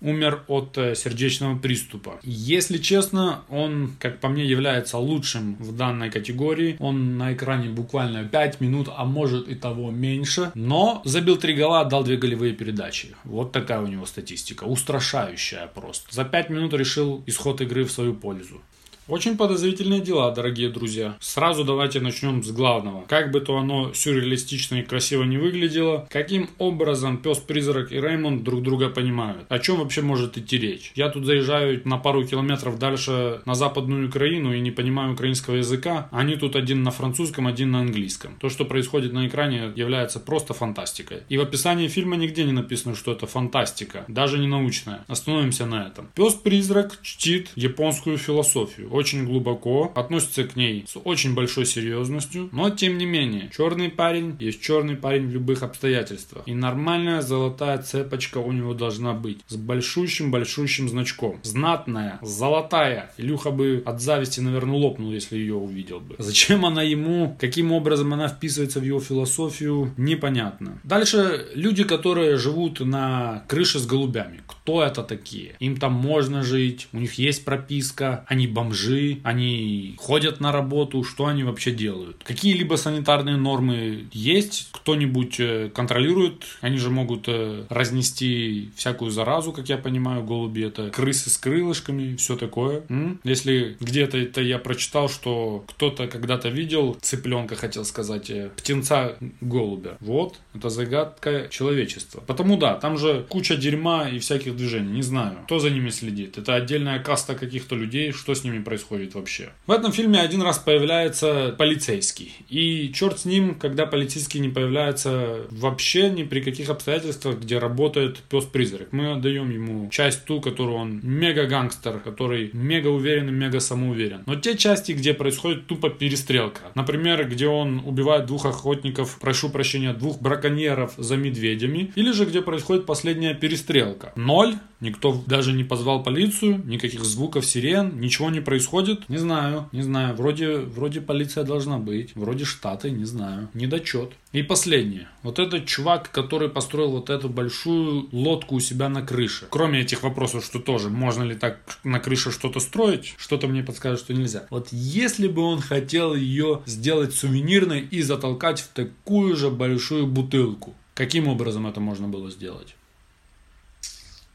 [0.00, 2.18] умер от э, сердечного приступа.
[2.22, 6.76] Если честно, он, как по мне, является лучшим в данной категории.
[6.78, 10.50] Он на экране буквально 5 минут, а может и того меньше.
[10.54, 13.16] Но забил 3 гола, отдал 2 голевые передачи.
[13.24, 14.64] Вот такая у него статистика.
[14.64, 16.14] Устрашающая просто.
[16.14, 18.60] За 5 минут решил исход игры в свою пользу.
[19.08, 21.16] Очень подозрительные дела, дорогие друзья.
[21.20, 23.04] Сразу давайте начнем с главного.
[23.06, 28.64] Как бы то оно сюрреалистично и красиво не выглядело, каким образом пес-призрак и Реймонд друг
[28.64, 29.46] друга понимают?
[29.48, 30.90] О чем вообще может идти речь?
[30.96, 36.08] Я тут заезжаю на пару километров дальше на западную Украину и не понимаю украинского языка.
[36.10, 38.34] Они тут один на французском, один на английском.
[38.40, 41.18] То, что происходит на экране, является просто фантастикой.
[41.28, 45.04] И в описании фильма нигде не написано, что это фантастика, даже не научная.
[45.06, 46.08] Остановимся на этом.
[46.16, 52.98] Пес-призрак чтит японскую философию очень глубоко, относится к ней с очень большой серьезностью, но тем
[52.98, 56.42] не менее, черный парень есть черный парень в любых обстоятельствах.
[56.46, 61.40] И нормальная золотая цепочка у него должна быть с большущим-большущим значком.
[61.42, 63.12] Знатная, золотая.
[63.16, 66.16] Илюха бы от зависти, наверное, лопнул, если ее увидел бы.
[66.18, 70.80] Зачем она ему, каким образом она вписывается в его философию, непонятно.
[70.84, 74.40] Дальше люди, которые живут на крыше с голубями.
[74.46, 75.56] Кто это такие?
[75.60, 81.04] Им там можно жить, у них есть прописка, они бомжи бомжи, они ходят на работу,
[81.04, 82.22] что они вообще делают.
[82.24, 89.68] Какие-либо санитарные нормы есть, кто-нибудь э, контролирует, они же могут э, разнести всякую заразу, как
[89.68, 92.82] я понимаю, голуби это крысы с крылышками, все такое.
[92.88, 93.20] М?
[93.24, 99.96] Если где-то это я прочитал, что кто-то когда-то видел цыпленка, хотел сказать, э, птенца голубя.
[100.00, 102.22] Вот, это загадка человечества.
[102.26, 104.92] Потому да, там же куча дерьма и всяких движений.
[104.92, 106.38] Не знаю, кто за ними следит.
[106.38, 108.75] Это отдельная каста каких-то людей, что с ними происходит
[109.14, 109.50] вообще.
[109.66, 112.34] В этом фильме один раз появляется полицейский.
[112.48, 118.18] И черт с ним, когда полицейский не появляется вообще ни при каких обстоятельствах, где работает
[118.28, 118.88] пес-призрак.
[118.92, 124.22] Мы отдаем ему часть ту, которую он мега-гангстер, который мега уверен и мега самоуверен.
[124.26, 126.60] Но те части, где происходит тупо перестрелка.
[126.74, 131.92] Например, где он убивает двух охотников, прошу прощения, двух браконьеров за медведями.
[131.94, 134.12] Или же где происходит последняя перестрелка.
[134.16, 138.65] Ноль, никто даже не позвал полицию, никаких звуков сирен, ничего не происходит.
[139.08, 140.14] Не знаю, не знаю.
[140.14, 143.48] Вроде, вроде полиция должна быть, вроде штаты, не знаю.
[143.54, 144.12] Недочет.
[144.32, 145.08] И последнее.
[145.22, 149.46] Вот этот чувак, который построил вот эту большую лодку у себя на крыше.
[149.50, 154.00] Кроме этих вопросов, что тоже, можно ли так на крыше что-то строить, что-то мне подскажет,
[154.00, 154.46] что нельзя.
[154.50, 160.74] Вот если бы он хотел ее сделать сувенирной и затолкать в такую же большую бутылку,
[160.94, 162.76] каким образом это можно было сделать?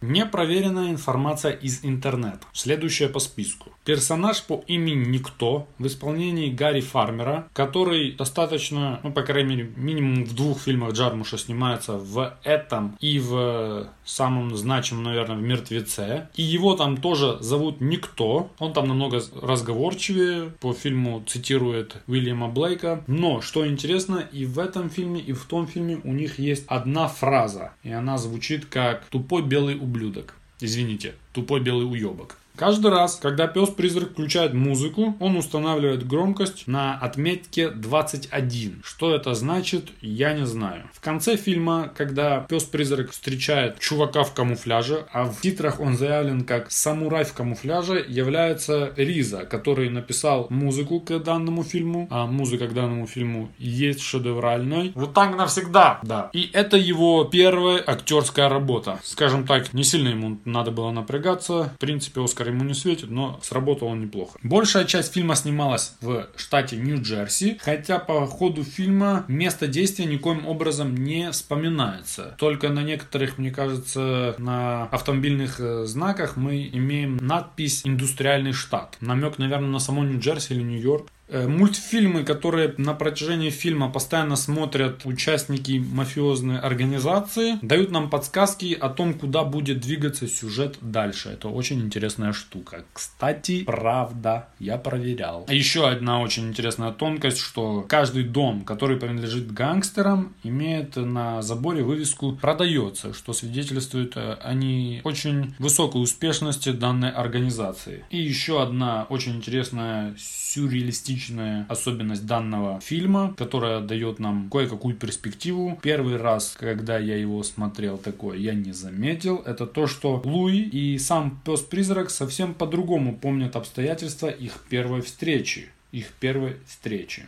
[0.02, 2.40] Непроверенная информация из интернета.
[2.54, 3.72] Следующая по списку.
[3.86, 10.26] Персонаж по имени Никто в исполнении Гарри Фармера, который достаточно, ну, по крайней мере, минимум
[10.26, 16.30] в двух фильмах Джармуша снимается в этом и в самом значимом, наверное, в «Мертвеце».
[16.36, 18.52] И его там тоже зовут Никто.
[18.60, 20.52] Он там намного разговорчивее.
[20.60, 23.04] По фильму цитирует Уильяма Блейка.
[23.08, 27.08] Но, что интересно, и в этом фильме, и в том фильме у них есть одна
[27.08, 27.74] фраза.
[27.84, 30.36] И она звучит как «тупой белый ублюдок».
[30.62, 32.38] Извините, тупой белый уебок.
[32.56, 38.82] Каждый раз, когда пес-призрак включает музыку, он устанавливает громкость на отметке 21.
[38.84, 40.84] Что это значит, я не знаю.
[40.94, 46.72] В конце фильма, когда пес-призрак встречает чувака в камуфляже, а в титрах он заявлен как
[46.72, 53.08] самурай в камуфляже, является Риза, который написал музыку к данному фильму, а музыка к данному
[53.08, 54.92] фильму есть шедевральной.
[54.96, 56.30] Вот так навсегда, да.
[56.34, 59.00] И это его первая актерская работа.
[59.04, 61.74] Скажем так, не сильно ему надо было напрягаться.
[61.76, 64.38] В принципе, Оскар ему не светит, но сработал он неплохо.
[64.44, 70.96] Большая часть фильма снималась в штате Нью-Джерси, хотя по ходу фильма место действия никоим образом
[70.96, 72.36] не вспоминается.
[72.38, 78.98] Только на некоторых, мне кажется, на автомобильных э, знаках мы имеем надпись «Индустриальный штат».
[79.02, 81.08] Намек, наверное, на само Нью-Джерси или Нью-Йорк.
[81.32, 88.90] Э, Мультфильмы, которые на протяжении фильма постоянно смотрят участники мафиозной организации, дают нам подсказки о
[88.90, 91.30] том, куда будет двигаться сюжет дальше.
[91.30, 92.84] Это очень интересная штука.
[92.92, 95.46] Кстати, правда, я проверял.
[95.48, 101.82] А Еще одна очень интересная тонкость, что каждый дом, который принадлежит гангстерам, имеет на заборе
[101.82, 108.04] вывеску «Продается», что свидетельствует о не очень высокой успешности данной организации.
[108.10, 110.14] И еще одна очень интересная
[110.54, 115.80] сюрреалистичная особенность данного фильма, которая дает нам кое-какую перспективу.
[115.82, 119.38] Первый раз, когда я его смотрел такое, я не заметил.
[119.46, 125.70] Это то, что Луи и сам пес-призрак совсем по-другому помнят обстоятельства их первой встречи.
[125.92, 127.24] Их первой встречи.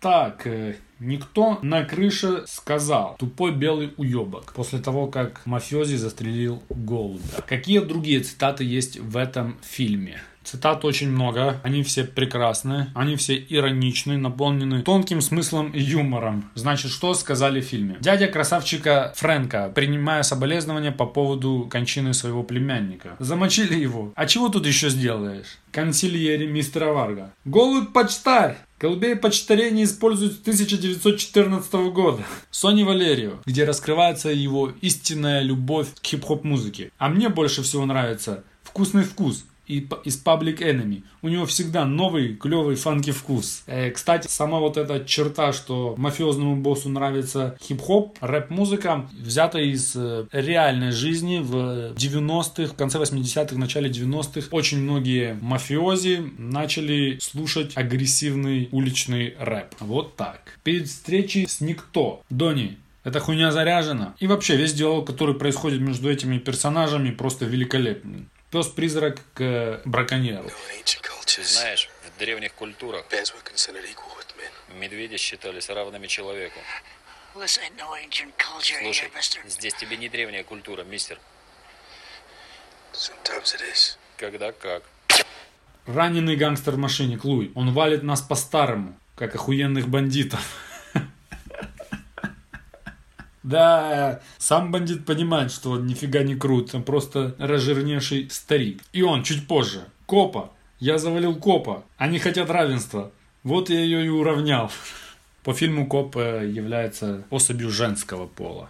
[0.00, 7.42] Так, э, никто на крыше сказал «тупой белый уебок» после того, как мафиози застрелил голубя.
[7.46, 10.20] Какие другие цитаты есть в этом фильме?
[10.46, 16.48] Цитат очень много, они все прекрасны, они все ироничны, наполнены тонким смыслом и юмором.
[16.54, 17.96] Значит, что сказали в фильме?
[18.00, 23.16] Дядя красавчика Фрэнка, принимая соболезнования по поводу кончины своего племянника.
[23.18, 24.12] Замочили его.
[24.14, 25.58] А чего тут еще сделаешь?
[25.72, 27.32] Консильери мистера Варга.
[27.44, 28.56] Голубь почтарь!
[28.78, 32.22] Голубей почтарей не используют с 1914 года.
[32.52, 36.92] Сони Валерио, где раскрывается его истинная любовь к хип-хоп музыке.
[36.98, 41.02] А мне больше всего нравится «Вкусный вкус», и из Public Enemy.
[41.22, 43.62] У него всегда новый, клевый, фанки вкус.
[43.66, 50.26] Э, кстати, сама вот эта черта, что мафиозному боссу нравится хип-хоп, рэп-музыка, взята из э,
[50.32, 54.48] реальной жизни в 90-х, в конце 80-х, начале 90-х.
[54.50, 59.74] Очень многие мафиози начали слушать агрессивный уличный рэп.
[59.80, 60.58] Вот так.
[60.62, 62.22] Перед встречей с Никто.
[62.30, 64.14] Дони, эта хуйня заряжена.
[64.18, 68.26] И вообще весь диалог, который происходит между этими персонажами, просто великолепный.
[68.50, 70.50] Пес-призрак к браконьеру.
[71.42, 73.04] Знаешь, в древних культурах
[74.78, 76.58] медведи считались равными человеку.
[77.34, 79.10] Слушай,
[79.46, 81.18] здесь тебе не древняя культура, мистер.
[84.16, 84.82] Когда как.
[85.86, 87.52] Раненый гангстер в машине Клуй.
[87.54, 90.40] Он валит нас по-старому, как охуенных бандитов.
[93.46, 98.82] Да, сам бандит понимает, что он нифига не крут, он просто разжирневший старик.
[98.92, 99.84] И он чуть позже.
[100.06, 100.50] Копа.
[100.80, 101.84] Я завалил копа.
[101.96, 103.12] Они хотят равенства.
[103.44, 104.72] Вот я ее и уравнял.
[105.44, 108.68] По фильму коп является особью женского пола.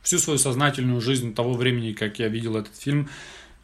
[0.00, 3.10] Всю свою сознательную жизнь того времени, как я видел этот фильм,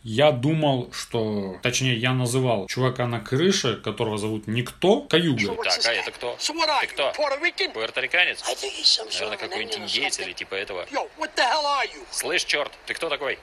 [0.02, 1.58] я думал, что...
[1.62, 5.54] Точнее, я называл чувака на крыше, которого зовут Никто, Каюга.
[5.62, 6.36] Так, а это кто?
[6.38, 7.12] Ты кто?
[7.12, 8.42] Пуэрториканец?
[8.42, 10.86] Наверное, какой-нибудь индейец или типа этого.
[10.90, 12.06] Yo, what the hell are you?
[12.10, 13.38] Слышь, черт, ты кто такой?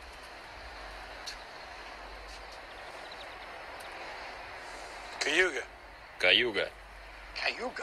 [5.27, 5.63] Cayuga.
[6.19, 6.69] Каюга.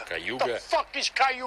[0.09, 0.61] Каюга.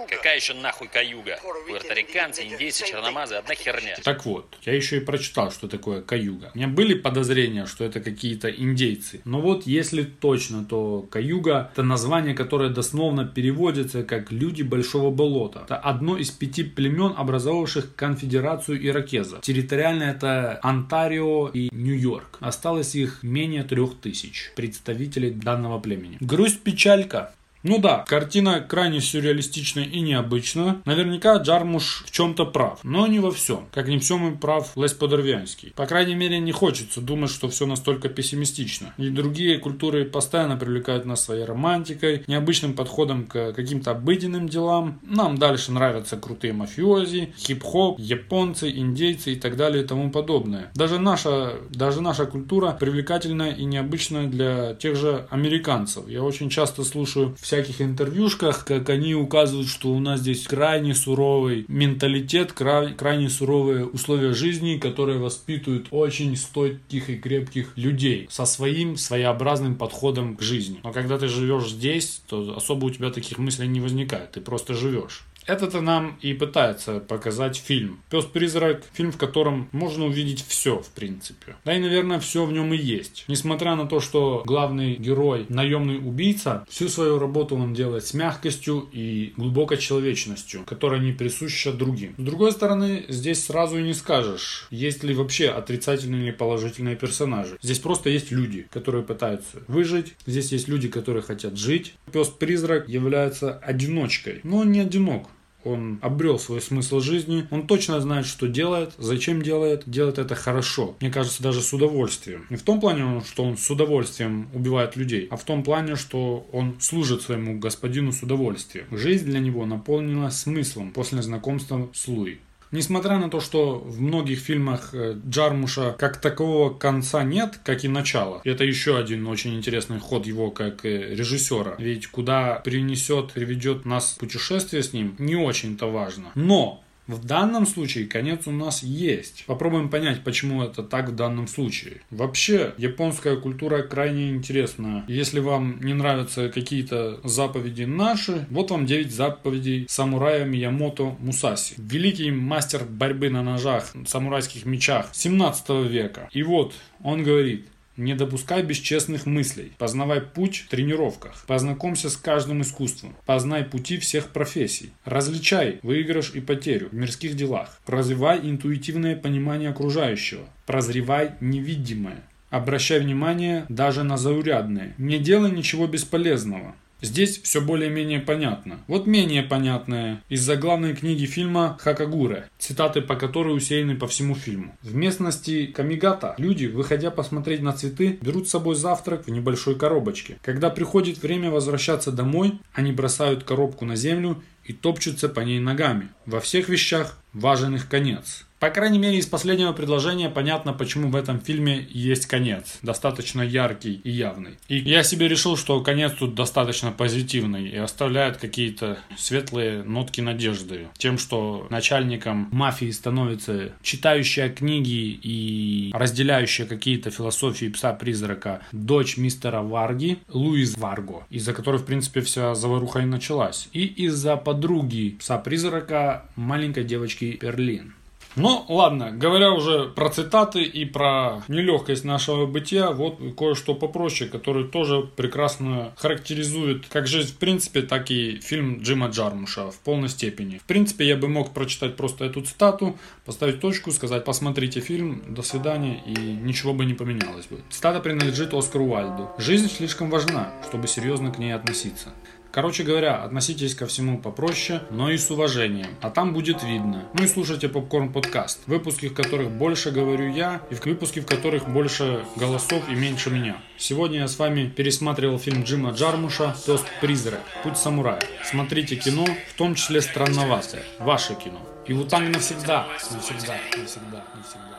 [0.09, 1.39] Какая еще нахуй каюга?
[1.67, 3.95] Пуэрториканцы, индейцы, черномазы, одна херня.
[4.03, 6.51] Так вот, я еще и прочитал, что такое каюга.
[6.53, 9.21] У меня были подозрения, что это какие-то индейцы.
[9.25, 15.61] Но вот если точно, то каюга это название, которое дословно переводится как «люди большого болота».
[15.65, 19.39] Это одно из пяти племен, образовавших конфедерацию иракеза.
[19.41, 22.37] Территориально это Онтарио и Нью-Йорк.
[22.39, 26.17] Осталось их менее трех тысяч представителей данного племени.
[26.19, 27.33] Грусть, печалька.
[27.67, 30.81] Ну да, картина крайне сюрреалистичная и необычная.
[30.85, 33.67] Наверняка Джармуш в чем-то прав, но не во всем.
[33.73, 35.73] Как не всем и прав Лесь Подорвянский.
[35.75, 38.93] По крайней мере, не хочется думать, что все настолько пессимистично.
[38.97, 45.01] И другие культуры постоянно привлекают нас своей романтикой, необычным подходом к каким-то обыденным делам.
[45.03, 50.71] Нам дальше нравятся крутые мафиози, хип-хоп, японцы, индейцы и так далее и тому подобное.
[50.73, 56.07] Даже наша, даже наша культура привлекательная и необычная для тех же американцев.
[56.07, 60.93] Я очень часто слушаю в всяких интервьюшках, как они указывают, что у нас здесь крайне
[60.93, 68.45] суровый менталитет, кра- крайне суровые условия жизни, которые воспитывают очень стойких и крепких людей со
[68.45, 70.79] своим своеобразным подходом к жизни.
[70.83, 74.73] Но когда ты живешь здесь, то особо у тебя таких мыслей не возникает, ты просто
[74.73, 75.23] живешь.
[75.47, 78.01] Это-то нам и пытается показать фильм.
[78.09, 81.55] «Пес-призрак»– фильм, в котором можно увидеть все, в принципе.
[81.63, 83.23] Да и, наверное, все в нем и есть.
[83.29, 88.89] Несмотря на то, что главный герой– наемный убийца, всю свою работу он делает с мягкостью
[88.91, 92.13] и глубокой человечностью, которая не присуща другим.
[92.17, 97.57] С другой стороны, здесь сразу и не скажешь, есть ли вообще отрицательные или положительные персонажи.
[97.61, 100.15] Здесь просто есть люди, которые пытаются выжить.
[100.25, 101.93] Здесь есть люди, которые хотят жить.
[102.11, 105.29] Пес-призрак является одиночкой, но он не одинок
[105.63, 110.95] он обрел свой смысл жизни, он точно знает, что делает, зачем делает, делает это хорошо.
[111.01, 112.45] Мне кажется, даже с удовольствием.
[112.49, 116.47] Не в том плане, что он с удовольствием убивает людей, а в том плане, что
[116.51, 118.85] он служит своему господину с удовольствием.
[118.91, 122.37] Жизнь для него наполнена смыслом после знакомства с Луи.
[122.71, 127.87] Несмотря на то, что в многих фильмах э, Джармуша как такового конца нет, как и
[127.87, 128.41] начала.
[128.43, 131.75] Это еще один очень интересный ход его как э, режиссера.
[131.77, 136.31] Ведь куда принесет, приведет нас путешествие с ним, не очень-то важно.
[136.35, 139.45] Но в данном случае конец у нас есть.
[139.45, 142.01] Попробуем понять, почему это так в данном случае.
[142.11, 145.05] Вообще, японская культура крайне интересна.
[145.07, 151.75] Если вам не нравятся какие-то заповеди наши, вот вам 9 заповедей самурая Миямото Мусаси.
[151.77, 156.29] Великий мастер борьбы на ножах, самурайских мечах 17 века.
[156.31, 157.67] И вот он говорит,
[157.97, 159.73] не допускай бесчестных мыслей.
[159.77, 161.43] Познавай путь в тренировках.
[161.47, 163.15] Познакомься с каждым искусством.
[163.25, 164.91] Познай пути всех профессий.
[165.03, 167.81] Различай выигрыш и потерю в мирских делах.
[167.87, 170.47] Развивай интуитивное понимание окружающего.
[170.65, 172.23] Прозревай невидимое.
[172.49, 174.93] Обращай внимание даже на заурядное.
[174.97, 176.75] Не делай ничего бесполезного.
[177.01, 178.79] Здесь все более-менее понятно.
[178.87, 184.75] Вот менее понятное из заглавной книги фильма Хакагуре, цитаты по которой усеяны по всему фильму.
[184.81, 190.37] В местности Камигата люди, выходя посмотреть на цветы, берут с собой завтрак в небольшой коробочке.
[190.41, 196.09] Когда приходит время возвращаться домой, они бросают коробку на землю и топчутся по ней ногами.
[196.25, 198.46] Во всех вещах важен их конец.
[198.59, 202.79] По крайней мере, из последнего предложения понятно, почему в этом фильме есть конец.
[202.81, 204.57] Достаточно яркий и явный.
[204.67, 210.87] И я себе решил, что конец тут достаточно позитивный и оставляет какие-то светлые нотки надежды.
[210.97, 220.17] Тем, что начальником мафии становится читающая книги и разделяющая какие-то философии пса-призрака дочь мистера Варги,
[220.29, 223.69] Луиз Варго, из-за которой, в принципе, вся заваруха и началась.
[223.71, 227.93] И из-за подруги пса-призрака маленькой девочки Перлин.
[228.37, 234.65] Ну, ладно, говоря уже про цитаты и про нелегкость нашего бытия, вот кое-что попроще, которое
[234.65, 240.59] тоже прекрасно характеризует как жизнь в принципе, так и фильм Джима Джармуша в полной степени.
[240.59, 245.41] В принципе, я бы мог прочитать просто эту цитату, поставить точку, сказать «посмотрите фильм, до
[245.41, 247.57] свидания» и ничего бы не поменялось бы.
[247.71, 249.29] Цитата принадлежит Оскару Уальду.
[249.39, 252.13] «Жизнь слишком важна, чтобы серьезно к ней относиться».
[252.57, 255.89] Короче говоря, относитесь ко всему попроще, но и с уважением.
[256.01, 257.07] А там будет видно.
[257.13, 261.27] Ну и слушайте Попкорн подкаст, выпуски в которых больше говорю я, и в выпуски в
[261.27, 263.57] которых больше голосов и меньше меня.
[263.77, 267.41] Сегодня я с вами пересматривал фильм Джима Джармуша «Тост призрак.
[267.61, 268.23] Путь самурая».
[268.43, 270.81] Смотрите кино, в том числе странноватое.
[270.97, 271.61] Ваше кино.
[271.85, 274.77] И вот там навсегда, навсегда, навсегда, навсегда.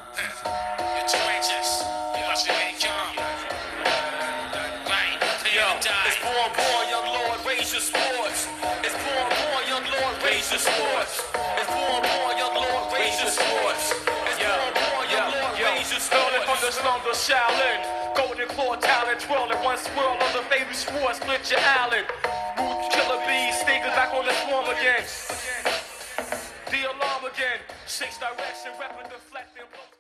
[1.01, 1.78] It's
[10.59, 11.23] your sports.
[11.55, 13.95] It's born, born, young lord, raise your sports.
[13.95, 17.07] It's born, born, young lord, raise your Stolen from the sports.
[17.07, 17.81] of Shaolin.
[18.17, 22.03] Golden claw talent, twirling one swirl of the baby swore, split your Allen.
[22.59, 25.05] Root killer bees, sneakers back on the swarm again.
[26.71, 27.63] The alarm again.
[27.87, 29.98] Six direction, weapon deflecting.